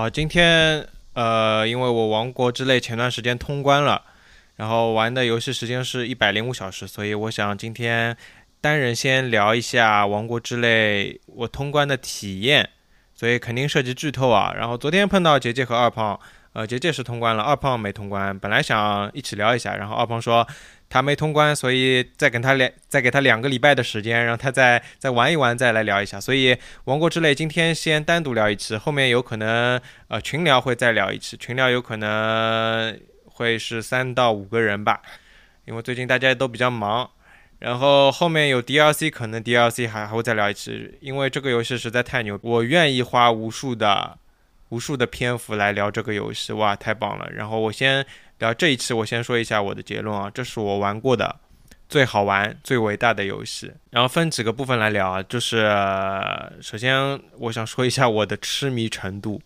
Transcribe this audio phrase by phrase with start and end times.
[0.00, 4.00] 好，今天呃，因为我王国之泪前段时间通关了，
[4.56, 8.16] 然后玩的游戏时间是一百零五小时，所以我想今天
[8.62, 12.70] 单人先聊一下王国之泪我通关的体验，
[13.14, 14.54] 所以肯定涉及剧透啊。
[14.56, 16.18] 然后昨天碰到杰杰和二胖，
[16.54, 20.48] 呃，杰杰是通关了，二胖没通关，本来想一起聊一下，然后二胖说。
[20.90, 26.20] 他没通关，所以再给他两再给他两个礼拜的时间，让他再再玩一玩，再来聊一下。
[26.20, 26.52] 所以
[26.84, 35.00] 《王国之泪》今天先单独聊一次，后面有可能呃群聊会再聊一次，群聊有可能会是三到五个人吧，
[35.64, 37.08] 因为最近大家都比较忙。
[37.60, 44.18] 然后后面有 DLC，可能 DLC 还还会再聊一次，因为这个游戏实在太牛，我愿意花无数的
[44.70, 47.30] 无数的篇幅来聊这个游戏，哇，太棒了！
[47.30, 48.04] 然后我先。
[48.40, 51.36] 然后这一期我先说一下我的结论啊，这是我玩过的
[51.90, 53.70] 最好玩、最伟大的游戏。
[53.90, 55.70] 然后分几个部分来聊啊，就是
[56.62, 59.42] 首先我想说一下我的痴迷程度。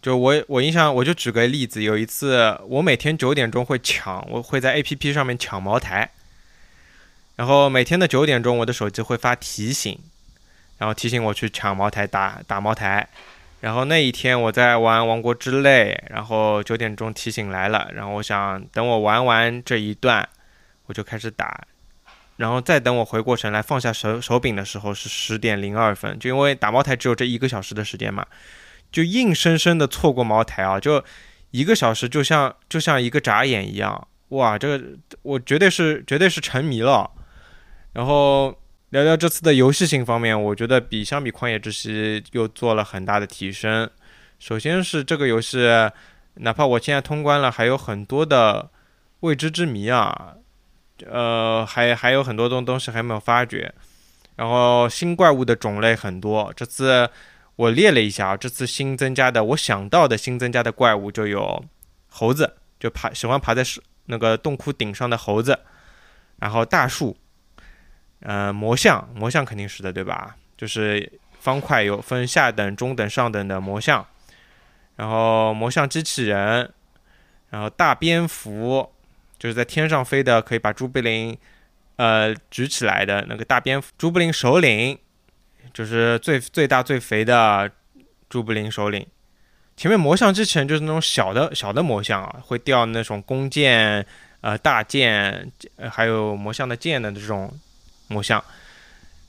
[0.00, 6.08] 就我我印象，我就举个例子，有一次我每天九点钟会抢，我会在 A P P 上面抢茅台，
[7.34, 9.98] 然后每天的九点钟我的手机会发提醒，
[10.78, 13.08] 然后提醒我去抢茅台打打茅台。
[13.60, 20.28] 然后那一天我在玩《王国之泪》，然后九点钟提醒来了，然后我想等我玩完这一段，
[20.86, 21.66] 我就开始打，
[22.36, 28.24] 然后再等我回过神来放下手手柄的时候是十点零二分，就因为打茅台只有这一个小时的时间嘛，
[28.92, 31.02] 就硬生生的错过茅台啊，就
[31.50, 34.84] 一个小时就像就像一个眨眼一样，哇，这个
[35.22, 37.10] 我绝对是绝对是沉迷了，
[37.92, 38.56] 然后。
[38.90, 43.88] 聊聊这次的游戏性方面，我觉得比相比《旷野之息》又做了很大的提升。
[44.38, 45.58] 首先是这个游戏，
[46.36, 48.70] 哪怕我现在通关了，还有很多的
[49.20, 50.36] 未知之谜啊，
[51.06, 53.74] 呃，还还有很多东东西还没有发掘。
[54.36, 57.10] 然后新怪物的种类很多，这次
[57.56, 61.62] 我列了一下，这次新增加的，我想到的新增加的怪物就有
[62.08, 63.62] 猴子，就爬喜欢爬在
[64.06, 65.58] 那个洞窟顶上的猴子，
[66.38, 67.14] 然后大树。
[68.20, 70.34] 呃，魔像，魔像肯定是的，对吧？
[70.56, 74.04] 就是方块有分下等、中等、上等的魔像，
[74.96, 76.68] 然后魔像机器人，
[77.50, 78.90] 然后大蝙蝠，
[79.38, 81.38] 就是在天上飞的，可以把朱布林
[81.94, 84.98] 呃举起来的那个大蝙蝠，朱布林首领，
[85.72, 87.70] 就是最最大最肥的
[88.28, 89.06] 朱布林首领。
[89.76, 94.04] 前面魔像机器人就是那种小的小的魔像啊，会掉那种弓箭、
[94.40, 95.52] 呃大剑，
[95.88, 97.56] 还有魔像的剑的这种。
[98.08, 98.42] 魔像，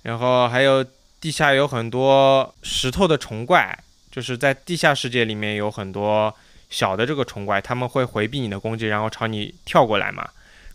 [0.04, 0.84] 然后还有
[1.22, 3.78] 地下有很多石头的虫怪，
[4.12, 6.34] 就是在地下世界里面有很多
[6.70, 10.28] 小的这个虫怪，他们会回避你的攻击，然后朝你跳过来嘛。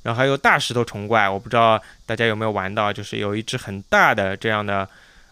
[0.03, 4.87] 然后还有大石头虫怪，我不知道大家有没有玩到，就是有一只很大的这样的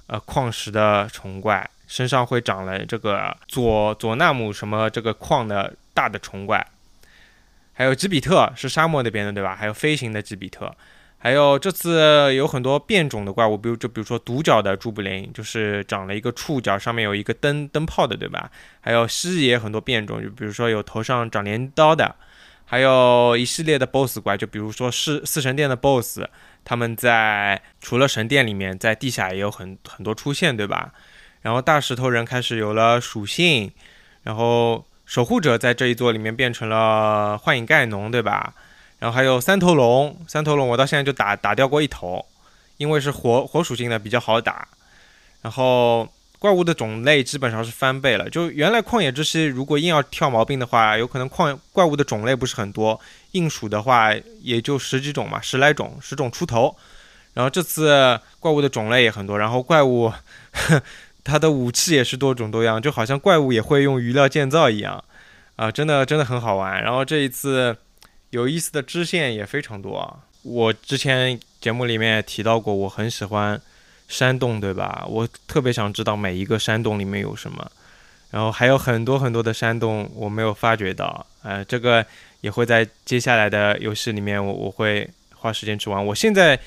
[0.06, 6.66] 呃矿石的虫怪，身上会长了这个佐佐纳姆什么这个矿的大的虫怪。
[7.74, 9.54] 还有吉比特是沙漠那边的对吧？
[9.54, 10.74] 还有飞行的吉比特。
[11.24, 18.50] 还有这次有很多变种的怪物，比如就比如说独角的朱布林，就是长了一个触角，上面有一个灯灯泡的，对吧？
[18.80, 22.16] 还有蜥蜴也很多变种，就比如说有头上长镰刀的，
[22.64, 26.22] 还有一系列的 BOSS 怪，就比如说是四神殿的 BOSS，
[26.64, 30.92] 他们在除了神殿里面，在地下也有很很多出现，对吧？
[31.42, 33.70] 然后大石头人开始有了属性，
[34.24, 38.54] 然后守护者在这一座里面变成了幻影盖农，对吧？
[39.02, 42.24] 然后还有三头龙，三头龙我到现在就打打掉过一头，
[42.76, 44.68] 因为是火火属性的比较好打。
[45.40, 46.08] 然后
[46.38, 53.00] 怪物的种类基本上是翻倍了，就原来旷野之息如果硬要挑毛病的话，有可能矿怪物的种类不是很多，
[53.32, 56.76] 硬数的话也就十几种嘛，十来种，十种出头。
[57.34, 60.12] 然后这次怪物的种类也很多，然后怪物
[61.24, 65.02] 它的武器也是多种多样，就好像怪物也会用余料建造一样，
[65.56, 66.80] 啊，真的真的很好玩。
[66.80, 67.76] 然后这一次。
[68.32, 70.24] 有意思的支线也非常多啊！
[70.42, 73.60] 我之前节目里面也提到过，我很喜欢
[74.08, 75.04] 山洞，对吧？
[75.06, 77.70] 我特别想知道每一个山洞里面有什么，
[78.30, 82.04] 然后还有很多很多的山洞我没有发掘到，呃，这个
[82.40, 86.04] 也会在接下来的游戏里面，我我会花时间去玩。
[86.06, 86.58] 我现在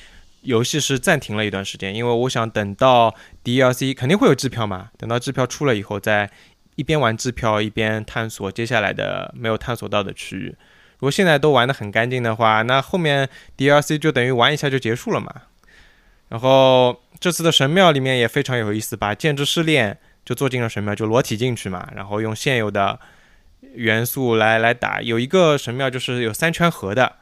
[0.42, 3.12] 游戏是暂停了一段时间，因为我想等到
[3.44, 6.30] DLC 肯定会有支票嘛，等到支票出了以后，再
[6.75, 10.56] 一边玩支票一边探索接下来的没有探索到的区域。
[10.95, 15.33] 如果现在都玩得很干净的话，那后面 DLC 就等于玩一下就结束了嘛。
[16.30, 23.00] 然后这次的神庙里面也非常有意思，把剑之试炼就做进了神庙，就裸体进去嘛，然后用现有的
[23.74, 25.01] 元素来来打。
[25.01, 27.13] 有一个神庙就是有三圈河的，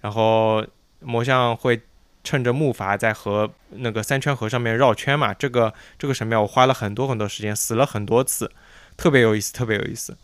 [0.00, 0.64] 然后
[1.00, 1.80] 魔像会
[2.22, 5.34] 趁着木筏在河那个三圈河上面绕圈嘛。
[5.34, 8.50] 这个这个神庙我花了很多很多时间，死了很多次，
[8.96, 10.16] 特别有意思，特别有意思。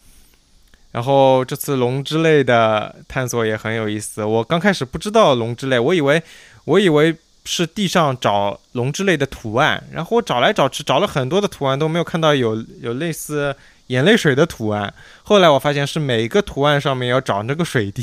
[0.90, 4.24] 然后这次龙之泪的探索也很有意思。
[4.24, 6.22] 我刚开始不知道龙之泪，我以为
[6.64, 7.14] 我以为
[7.44, 13.54] 是地上找龙之泪的图案，然后我找来找去找了很多的图案都没有看到有 有类似
[13.88, 14.92] 眼泪水的图案。
[15.22, 18.02] 后来我发现是每个图案上面要找那个水滴，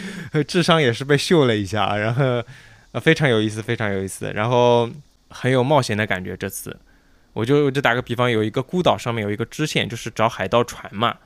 [0.46, 1.96] 智商也是被秀了一下。
[1.96, 2.42] 然后
[2.92, 4.88] 呃非常有意思，非常有意思，然后
[5.28, 6.36] 很有冒险的感觉。
[6.36, 6.74] 这次
[7.32, 11.16] 我就我就打个比方，有一个孤岛上面有一个支线，就是找海盗船嘛。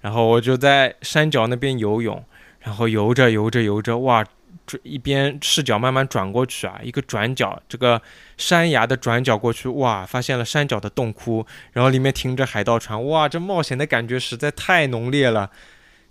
[0.00, 2.24] 然后我就在山脚那边游泳，
[2.60, 4.24] 然后游着游着游着，哇，
[4.64, 8.00] 这一边视角慢慢转过去啊，一个转角，这个
[8.36, 15.50] 山崖的转角过去，哇，发现了山脚的洞窟，然后里面停着海盗船，哇，这冒险的感觉实在太浓烈了，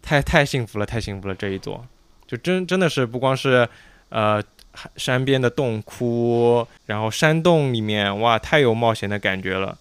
[0.02, 1.86] 太太幸福了，太幸福了，这一座
[2.28, 3.68] 就真真的是不光是
[4.10, 4.44] 呃
[4.98, 9.78] 山边的洞窟，然后山洞里面，哇，太有冒险的感觉了，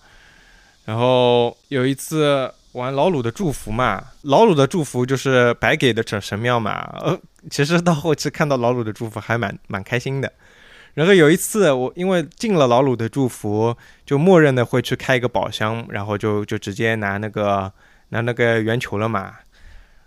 [0.84, 2.52] 然后有一次。
[2.76, 6.73] 玩老鲁的祝福嘛，老鲁的祝福就是白给的神神庙嘛。
[7.00, 7.19] 呃，
[7.50, 10.31] 其实到后期看到老鲁的祝福还蛮蛮开心的。
[10.93, 13.75] 然后有一次我因为进了老鲁的祝福，
[14.05, 17.73] 就默认的会去开一个宝箱，然后就就直接拿那个
[18.11, 19.32] 拿那个圆球了嘛。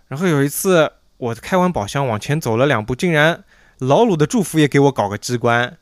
[0.06, 3.42] 然后有一次我开完宝箱往前走了两步，竟然
[3.78, 5.76] 老鲁的祝福也给我搞个机关。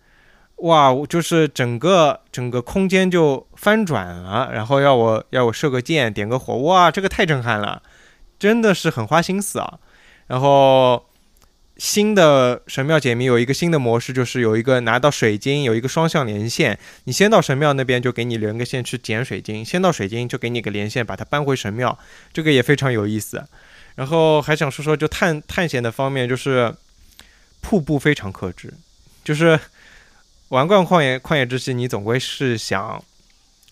[0.63, 7.81] 哇，就是整个整个空间就翻转了，然后要我要我射个箭点个火，哇，这个太震撼了，
[8.41, 9.79] 真的是很花心思啊。
[10.27, 11.07] 然后
[11.77, 21.97] 新的神庙解谜有一个新的模式，就是有一个拿到水晶，有一个双向连线，你先到神庙那边就给你连个线去捡水晶，先到水晶就给你个连线把它搬回神庙，
[22.33, 23.47] 这个也非常有意思。
[23.95, 26.75] 然后还想说说就探探险的方面，就是
[27.61, 28.75] 瀑布非常克制，
[29.23, 29.57] 就是。
[30.49, 33.03] 玩惯旷野旷野之息，你总归是想，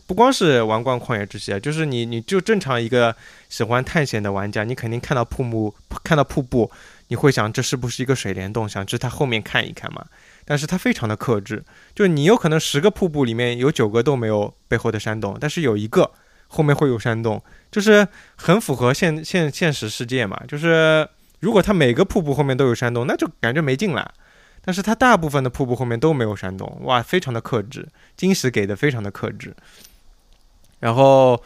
[0.06, 3.14] 不光是玩惯旷野之息啊，就是你你就正常一个
[3.49, 5.75] 喜欢探险的玩家，你肯定看到瀑布
[6.05, 6.70] 看到瀑布，
[7.08, 10.05] 你会想这是不是一个水帘洞，想去它后面看一看嘛？
[10.44, 11.64] 但是它非常的克制，
[11.94, 16.11] 就你有可能十个瀑布里面有九个都没有背后的山洞，但是有一个
[16.46, 18.06] 后面会有山洞，就是
[18.37, 20.40] 很符合现现现实世界嘛。
[20.46, 21.08] 就是
[21.40, 24.12] 如果它每个瀑布后面都有山洞，那就感觉没劲了。
[24.67, 27.87] 但是它大部分的瀑布后面都没有山洞，哇，非常的克制，
[28.17, 29.55] 惊喜给的非常的克制。
[30.81, 31.41] 然后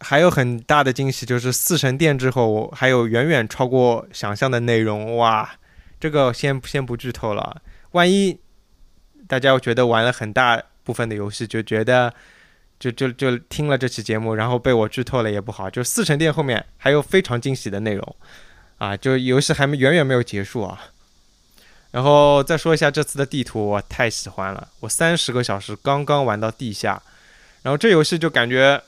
[0.00, 5.50] 还有很大的惊喜就是四神殿之后还有远远超过想象的内容，哇，
[5.98, 7.62] 这个先先不剧透了，
[7.92, 8.38] 万一
[9.26, 12.12] 大家觉得玩了很大部分的游戏就觉得
[12.78, 18.16] 就就就听了这期节目然后被我剧透了也不好，就四神殿后面还有非常惊喜的内容
[18.76, 20.78] 啊，就游戏还没远远没有结束啊。
[21.94, 24.66] 然后再说一下这次的地图，我太喜欢了。
[24.80, 27.00] 我三十个小时刚刚玩到地下，
[27.62, 28.82] 然后这游戏就感觉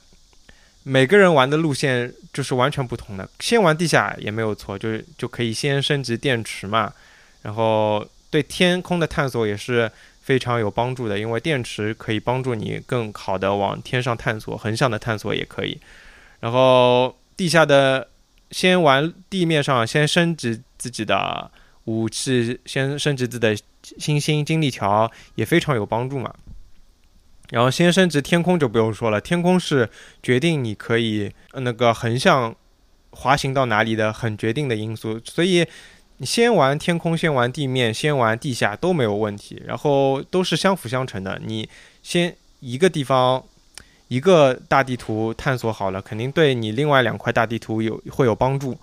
[0.83, 3.29] 每个人玩的路线就是完全不同的。
[3.39, 6.93] 先玩地下也没有错，就是就可以先升级电池嘛。
[7.43, 9.89] 然后对天空的探索也是
[10.21, 15.81] 非常有帮助的，因为电池可以帮助你更好的往天上探索，横向的探索也可以。
[16.41, 18.09] 然后地下的
[18.51, 21.49] 先玩地面上，先升级自己的。
[21.87, 26.33] 武器先升级自己的星星精力条也非常有帮助嘛。
[27.51, 29.89] 然后先升级天空就不用说了，天空是
[30.21, 32.53] 决定你可以那个横向
[33.11, 35.21] 滑行到哪里的很决定的因素。
[35.25, 35.65] 所以
[36.17, 41.41] 你先玩天空，先玩地面，先玩地下都没有问题，然后都是相辅相成的。
[41.45, 41.69] 你
[42.03, 43.41] 先一个地方
[44.09, 48.77] 一个大地图探索好了，肯定对你另外两块大地图有会有帮助。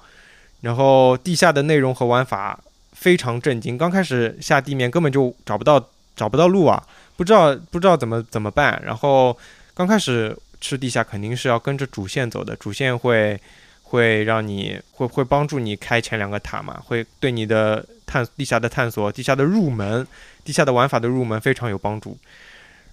[0.61, 2.57] 然后地下的内容和玩法。
[3.03, 6.81] 非常震惊，刚开始下地面根本就找不到找不到路啊，
[7.17, 8.81] 不知道不知道怎么怎么办。
[8.85, 9.37] 然后
[9.73, 13.37] 刚开始吃地下肯定是要跟着主线走的，主线会
[13.83, 20.07] 会让你会会帮助你开前两个塔嘛，会对你的探地下的探索、地下的入门、
[20.45, 22.17] 地下的玩法的入门非常有帮助。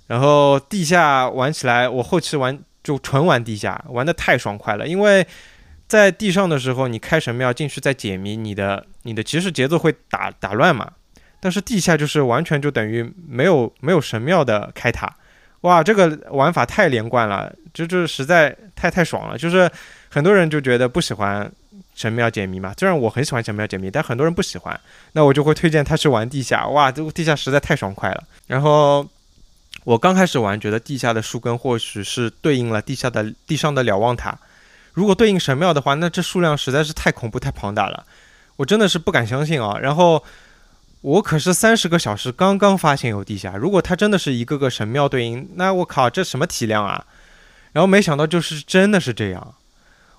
[0.08, 5.24] 然后地下玩起来，我后期玩就纯玩地下，玩的太爽快了，因为。
[5.90, 10.90] 在地上的时候，你开神庙进去再解谜，你的你的骑士节奏会打打乱嘛。
[11.40, 15.10] 但是地下就是完全就等于没有没有神庙的开塔，
[15.62, 19.38] 哇，这个玩法太连贯了，就就实在太太爽了。
[19.38, 19.70] 就是
[20.10, 21.50] 很多人就觉得不喜欢
[21.94, 24.78] 神庙解谜嘛，虽然我很喜欢神庙解谜，但很多人不喜欢，
[25.12, 28.24] 那我就会推荐他去玩地下，哇，这个地下实在太爽快了。
[28.46, 29.08] 然后
[29.84, 34.38] 我刚开始玩，觉得地下的树根或许是对应了地下的地上的瞭望塔。
[34.92, 38.04] 如果对应神庙的话，那这数量实在是太恐怖、太庞大了，
[38.60, 39.78] 我真的是不敢相信啊！
[39.78, 40.22] 然后
[41.00, 47.06] 我可是三十个小时刚刚发现有地下，如果它真的是一个个神庙对应，那我靠，这什么体量啊？
[47.72, 49.54] 然后没想到就是真的是这样，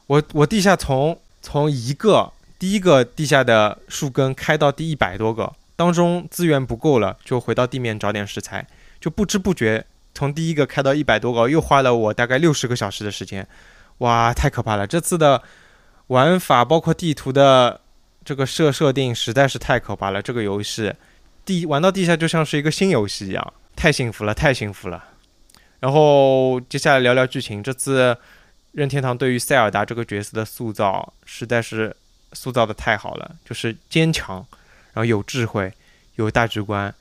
[0.08, 8.66] 我我地下从从一个第一个地下的树根开到第一百多个，当中资源不够了，就回到地面找点食材，
[9.00, 13.48] 就不知不觉从第一个开到一百多个，又花了我大概六十个小时的时间，
[14.00, 14.88] 哇，太可怕了！
[14.88, 15.44] 这次的
[16.08, 17.80] 玩法包括地图的
[18.24, 20.94] 这个设设定实在是太可怕了，这个游戏
[21.46, 25.04] 地玩到地下就像是一个新游戏一样，太幸福了，太幸福了。
[25.80, 28.18] 然后接下来聊聊剧情，这次
[28.72, 31.96] 任天堂对于塞尔达这个角色的塑造实在是。
[32.34, 34.38] 塑造的太好了，就是坚强，
[34.94, 35.70] 然后有智慧，
[36.16, 36.96] 有大局观。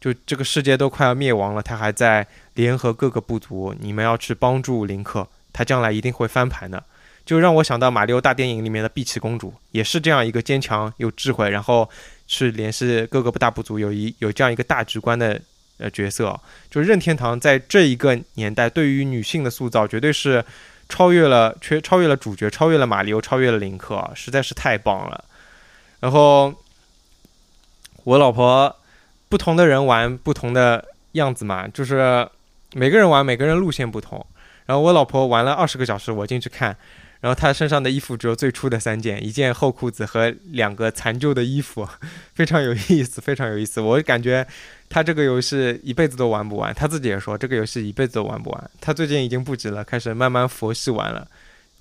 [0.00, 6.84] 就这个世界都快要灭亡了，他还在联合各个部族，你们要去帮助林克，他将来一定会翻盘的。
[7.28, 11.86] 就让我想到《马里奥大电影》里面的碧琪公主，也是这样一个坚强、有智慧，然后
[12.26, 15.38] 去联系各个大部族，有一有这样一个大局观的
[15.76, 16.40] 呃角色。
[16.70, 20.42] 就任天堂在这一个年代对于女性的塑造，绝对是。
[20.90, 25.22] 超越了，超超越了主角，超越了马里奥，超越了林克，实在是太棒了。
[26.00, 26.54] 然后
[28.04, 28.74] 我老婆，
[29.28, 30.82] 不同的人玩不同的
[31.12, 32.26] 样子嘛，就是
[32.72, 34.24] 每个人玩每个人路线不同。
[34.64, 36.74] 然后我老婆玩了二十个小时，我进去看。
[37.20, 41.88] 然后他身上的衣服只有最初的三件，一件厚裤子和两个残旧的衣服，
[42.34, 43.80] 非常有意思，非常有意思。
[43.80, 44.46] 我感觉
[44.88, 48.70] 他这个游戏一辈子都玩不完，他自己也说这个游戏一辈子都玩不完。
[48.80, 51.26] 他最近已经不急了，开始慢慢佛系玩了。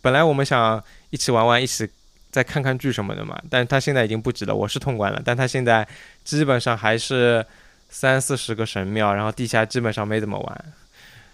[0.01, 1.87] 本来我们想一起玩玩，一起
[2.31, 4.55] 再看看剧什么的嘛，但他现在已经不急了。
[4.55, 5.87] 我是通关了，但他现在
[6.23, 7.45] 基本上还是
[7.89, 10.65] 三四十个神庙，然后地下基本上没怎么玩。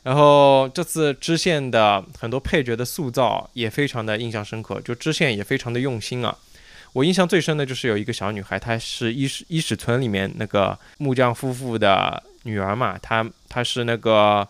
[0.03, 6.37] 然后这次支线的很多配角的塑造也非常的印象深刻，就支线也非常的用心啊。
[6.91, 14.47] 我印象最深的就是有一个小女孩，她是伊始伊史村里面那个木匠夫妇的女儿嘛，她她是那个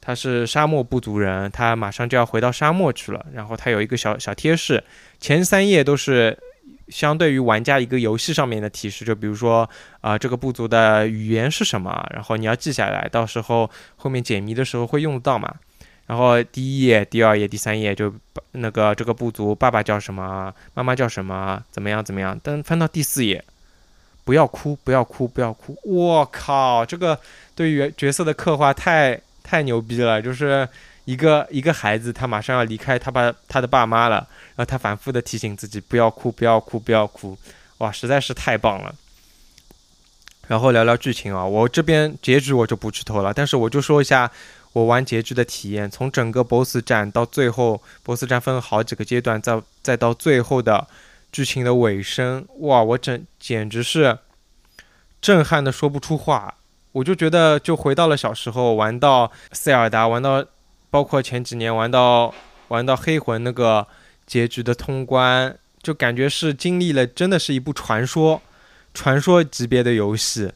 [0.00, 3.26] 她是沙漠部族人，她马上就要回到沙漠去了。
[3.32, 4.84] 然后她有一个小小贴士，
[5.18, 6.38] 前三页都是。
[6.90, 9.68] 相对于玩家一个游戏上面的提示，就比如说
[10.00, 15.54] 啊，这个部族的语言是什么，然后你要记下来，到时候后面解谜的时候会用得到嘛。
[16.06, 18.12] 然后第一页、第二页、第三页就
[18.52, 22.38] 那个这个部族爸爸叫什么，妈妈叫什么，怎么样怎么样。
[22.40, 23.44] 等翻到第四页，
[24.24, 25.78] 不要哭，不要哭，不要哭。
[25.84, 27.18] 我靠，这个
[27.54, 30.68] 对于角色的刻画太太牛逼了，就是。
[31.10, 34.18] 一个一个孩子，他马上要离开他爸他的爸妈了，
[34.54, 37.36] 然后他反复的提醒自己不要哭，不要哭，不要哭，
[37.78, 38.94] 哇，实在是太棒了。
[40.46, 44.30] 然后聊聊剧情啊，我这边结局我就不剧透了，但是我就说一下
[44.72, 50.86] 我玩结局的体验，从整个 BOSS 战到最后，BOSS 战分好几个阶段，再再到最后的
[51.32, 54.16] 剧情的尾声，哇，我整简直是
[55.20, 56.54] 震撼的说不出话，
[56.92, 60.46] 我就觉得就回到了小时候玩到塞尔达，玩到。
[60.90, 62.34] 包括前几年玩到
[62.68, 63.86] 玩到黑魂那个
[64.26, 68.42] 结局的通关，就感觉是经历了，真的是一部传说，
[68.92, 70.52] 传说级别的游戏，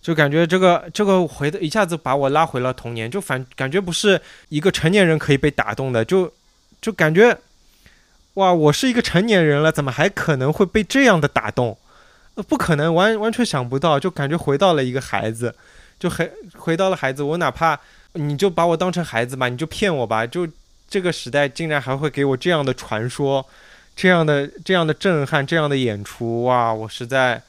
[0.00, 4.20] 就感觉这个这个回的一下子把我拉回了童年，就反感觉不是
[4.50, 6.30] 一个成年人可以被打动的，就
[6.82, 7.36] 就感觉
[8.34, 11.78] 哇，我是一个成年人了，怎么还可能会被这样的打动？
[12.46, 15.54] 不可能，完完全想不到，就感觉回到了一个孩子，
[15.98, 17.80] 就回回到了孩子，我哪怕。
[18.14, 20.48] 你就把我当成孩子吧，你就骗我吧，就
[20.88, 23.46] 这个时代竟然还会给我这样的传说，
[23.94, 26.74] 这样的这样的震撼，这样的演出，哇！
[26.74, 27.40] 我实在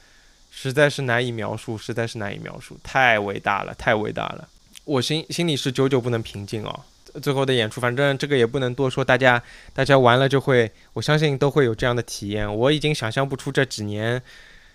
[0.52, 4.48] 实在是难以描述，实在是难以描述，太伟大了，太伟大了！
[4.84, 6.80] 我心心里是久久不能平静哦。
[7.20, 9.42] 最后的演出，反正这个也不能多说，大家
[9.74, 12.52] 大家玩了就会，我相信都会有这样的体验。
[12.56, 14.22] 我已经想象不出这几年。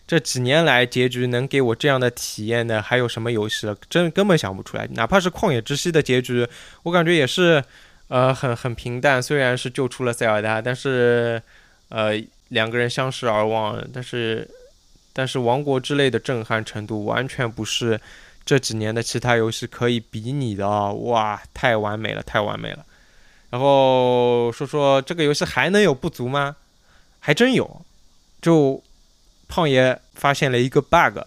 [0.08, 3.76] 这几年来，结局能给我这样的体验的还有什么游戏了？
[3.90, 4.88] 真根本想不出来。
[4.94, 6.48] 哪怕是《旷野之息》的结局，
[6.84, 7.62] 我感觉也是，
[8.08, 9.22] 呃，很很平淡。
[9.22, 11.44] 虽然是救出了塞尔达，但是，
[11.90, 12.14] 呃，
[12.48, 13.86] 两个人相视而望。
[13.94, 14.50] 但是，
[15.12, 18.00] 但是《王国之泪》的震撼程度完全不是
[18.46, 20.90] 这几年的其他游戏可以比拟的啊！
[20.90, 22.86] 哇，太完美了，太完美了。
[23.50, 26.56] 然后说说这个游戏还能有不足吗？
[27.20, 27.82] 还真有，
[28.42, 28.82] 就。
[29.48, 31.20] 胖爷发现了一个 bug，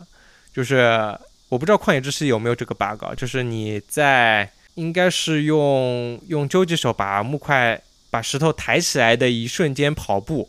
[0.53, 1.17] 就是
[1.49, 10.49] 我不知道旷野之息有没有这个 bug，就是你在应该是用用究极手把木块把石头抬起来的一瞬间跑步，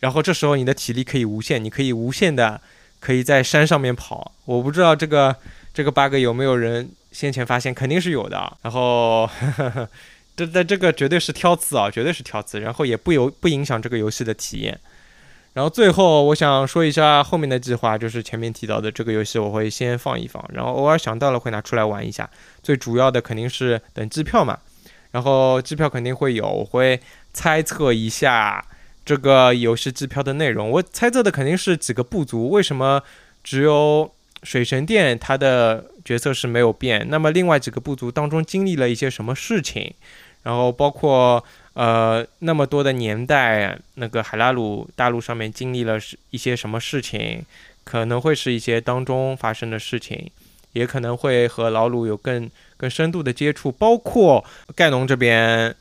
[0.00, 2.60] 然后这时候你的体力可以无限，你可以无限的
[3.00, 4.32] 可以在山上面跑。
[4.44, 5.34] 我不知道这个
[5.72, 8.56] 这个 bug 有没有人先前发现，肯定是有的。
[8.62, 9.88] 然后呵呵
[10.36, 14.78] 这这这个绝对是挑刺啊，绝对是挑刺，然后也不有不影响这个游戏的体验。
[15.54, 22.28] 然后最后我想说一下后面的计划，就是前面提到的这个游戏我会先放一放，然后偶尔想到了会拿出来玩一下。
[22.62, 24.58] 最主要的肯定是等机票嘛。
[25.12, 27.00] 然后机票肯定会有，我会
[27.32, 28.64] 猜测一下
[29.04, 30.68] 这个游戏机票的内容。
[30.68, 33.00] 我猜测的肯定是几个部族，为什么
[33.44, 34.10] 只有
[34.42, 37.06] 水神殿它的角色是没有变？
[37.08, 39.94] 那么另外几个部族当中经历了一些什么事情？
[40.42, 41.42] 然后包括
[41.74, 47.44] 呃那么多的年代，那个海拉鲁大陆上面经历了是一些什么事情？
[47.84, 50.30] 可能会是一些当中发生的事情，
[50.72, 54.42] 也可能会和老鲁有更更深度的接触，包括
[54.74, 55.74] 盖农这边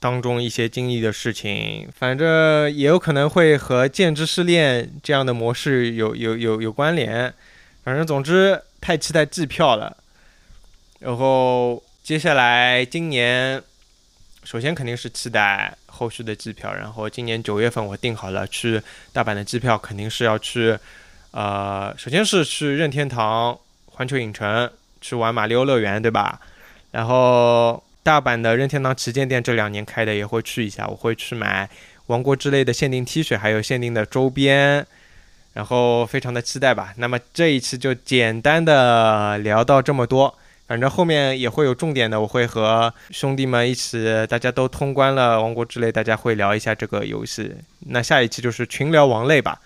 [0.00, 7.32] 当中一些经历的事情，反正也有可能会和剑之试炼这样的模式有有有有关联。
[7.84, 9.96] 反正总之太期待季票了。
[10.98, 13.62] 然后接下来今年，
[14.44, 16.74] 首先肯定是期待后续的机票。
[16.74, 18.80] 然后今年九月份我订好了去
[19.12, 20.78] 大阪的机票，肯定是要去。
[21.32, 23.56] 呃，首先是去任天堂
[23.86, 24.68] 环球影城
[25.00, 26.40] 去玩马里奥乐园，对吧？
[26.90, 31.70] 然后大阪的任天堂旗舰店这两年开的也会去一下，我会去买
[32.06, 34.84] 王国之类的限定 T 恤，还有限定的周边，
[35.52, 36.92] 然后非常的期待吧。
[36.96, 40.36] 那么这一期就简单的聊到这么多，
[40.70, 47.52] 反正后面也会有重点的，我会和兄弟们一起，大家都通关了王国之类，大家会聊一下这个游戏。
[47.88, 49.60] 那下一期就是群聊王类吧。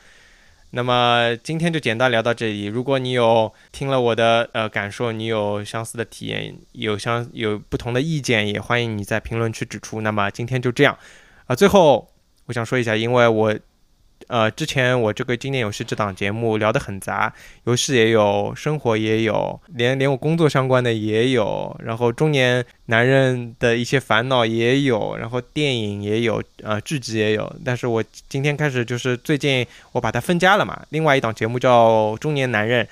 [0.71, 2.65] 那么今天就简单聊到这里。
[2.65, 10.01] 如果你有听了我的呃感受，你有相似的体验，有相有不同的意见，也欢迎你在评论区指出。
[10.01, 10.99] 那么今天就这样，
[11.49, 12.09] 啊，最后
[12.47, 13.55] 我想说一下，因为我。
[14.29, 17.33] 呃，之前我这个经典游戏这档节目聊得很杂，
[17.65, 27.55] 游戏也有，生活也有，连连我工作相关的也有，然后中年男人的一些烦恼也有，然后电影也有，呃，剧集也有。
[27.65, 32.89] 但是我今天开始就是最近我把它分家了嘛，另外一档节目叫《中年男人》，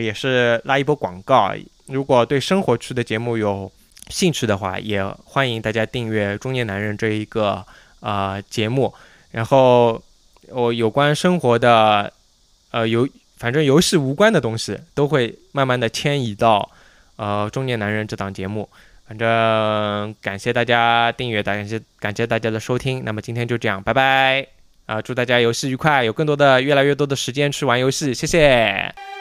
[0.00, 1.54] 也是拉一波广告。
[1.86, 3.72] 如果对生活区的节目有
[4.08, 7.64] 兴趣的话，也欢迎大家订阅《中年男人》这一个
[8.00, 8.92] 呃节目，
[9.30, 10.02] 然后。
[10.50, 12.12] 我有关生活的，
[12.70, 16.70] 呃，游反正游戏无关的东西，都会慢慢的迁移到，
[17.16, 18.68] 呃，中年男人这档节目。
[19.06, 23.04] 反正感谢大家订阅，感谢感谢大家的收听。
[23.04, 24.46] 那么今天就这样，拜拜。
[24.86, 29.13] 啊，祝大家游戏愉快，有更多的越来越多的时间去玩游戏，谢谢。